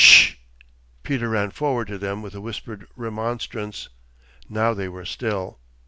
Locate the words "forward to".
1.51-1.99